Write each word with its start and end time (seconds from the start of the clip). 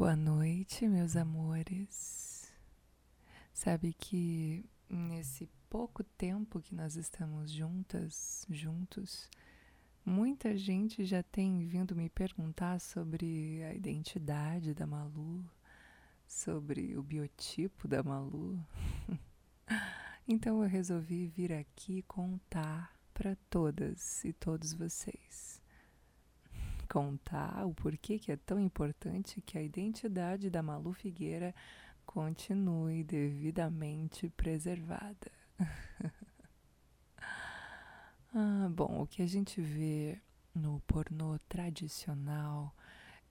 Boa 0.00 0.16
noite, 0.16 0.88
meus 0.88 1.14
amores. 1.14 2.50
Sabe 3.52 3.92
que 3.92 4.64
nesse 4.88 5.46
pouco 5.68 6.02
tempo 6.02 6.58
que 6.58 6.74
nós 6.74 6.96
estamos 6.96 7.50
juntas, 7.50 8.46
juntos, 8.48 9.28
muita 10.02 10.56
gente 10.56 11.04
já 11.04 11.22
tem 11.22 11.66
vindo 11.66 11.94
me 11.94 12.08
perguntar 12.08 12.80
sobre 12.80 13.62
a 13.62 13.74
identidade 13.74 14.72
da 14.72 14.86
Malu, 14.86 15.44
sobre 16.26 16.96
o 16.96 17.02
biotipo 17.02 17.86
da 17.86 18.02
Malu. 18.02 18.58
então 20.26 20.62
eu 20.62 20.68
resolvi 20.70 21.26
vir 21.26 21.52
aqui 21.52 22.00
contar 22.08 22.96
para 23.12 23.36
todas 23.50 24.24
e 24.24 24.32
todos 24.32 24.72
vocês 24.72 25.59
contar 26.90 27.64
o 27.64 27.72
porquê 27.72 28.18
que 28.18 28.32
é 28.32 28.36
tão 28.36 28.58
importante 28.58 29.40
que 29.40 29.56
a 29.56 29.62
identidade 29.62 30.50
da 30.50 30.60
Malu 30.60 30.92
Figueira 30.92 31.54
continue 32.04 33.04
devidamente 33.04 34.28
preservada. 34.30 35.30
ah, 38.34 38.68
bom, 38.72 39.02
o 39.02 39.06
que 39.06 39.22
a 39.22 39.26
gente 39.26 39.60
vê 39.60 40.20
no 40.52 40.80
pornô 40.80 41.38
tradicional 41.48 42.74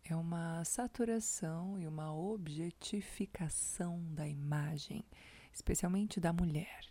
é 0.06 0.16
uma 0.16 0.64
saturação 0.64 1.78
e 1.78 1.86
uma 1.86 2.16
objetificação 2.16 4.02
da 4.14 4.26
imagem, 4.26 5.04
especialmente 5.52 6.18
da 6.18 6.32
mulher. 6.32 6.86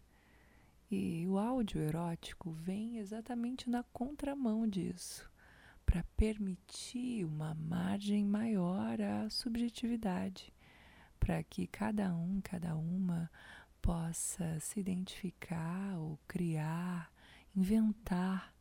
E 0.91 1.27
o 1.27 1.39
áudio 1.39 1.81
erótico 1.81 2.51
vem 2.51 2.99
exatamente 2.99 3.71
na 3.71 3.83
contramão 3.85 4.69
disso 4.69 5.31
para 5.89 6.05
permitir 6.19 7.25
uma 7.25 7.55
margem 7.55 8.23
maior 8.23 9.01
à 9.01 9.31
subjetividade, 9.31 10.53
para 11.19 11.43
que 11.43 11.67
cada 11.67 12.15
um, 12.15 12.43
cada 12.43 12.77
uma 12.77 13.31
possa 13.81 14.61
se 14.61 14.79
identificar 14.79 15.99
ou 15.99 16.19
criar, 16.29 17.11
inventar 17.57 18.55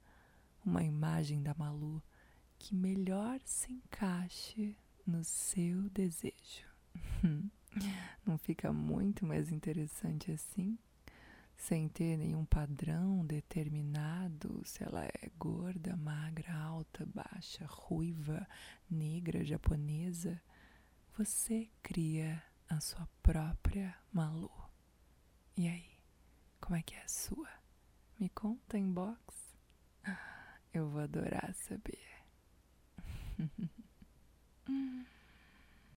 uma 0.66 0.81
imagem 0.81 1.44
da 1.44 1.53
Malu 1.53 2.02
que 2.58 2.73
melhor 2.73 3.41
se 3.44 3.73
encaixe 3.73 4.78
no 5.06 5.22
seu 5.25 5.89
desejo. 5.89 6.66
Não 8.25 8.38
fica 8.38 8.72
muito 8.72 9.25
mais 9.25 9.52
interessante 9.52 10.31
assim? 10.31 10.80
Sem 11.58 11.89
ter 11.89 12.17
nenhum 12.17 12.45
padrão 12.45 13.25
determinado, 13.25 14.61
se 14.63 14.83
ela 14.83 15.03
é 15.05 15.30
gorda, 15.38 15.97
magra, 15.97 16.53
alta, 16.53 17.05
baixa, 17.05 17.66
ruiva, 17.66 18.47
negra, 18.89 19.44
japonesa, 19.44 20.39
você 21.17 21.67
cria 21.81 22.41
a 22.69 22.80
sua 22.80 23.08
própria 23.23 23.97
Malu. 24.13 24.52
E 25.58 25.67
aí, 25.67 25.89
como 26.61 26.75
é 26.75 26.83
que 26.83 26.94
é 26.94 27.02
a 27.02 27.08
sua? 27.08 27.50
Me 28.19 28.30
conta 28.30 28.78
em 28.78 28.91
box. 28.91 29.58
Eu 30.72 30.88
vou 30.88 31.02
adorar 31.02 31.53
saber. 31.55 32.08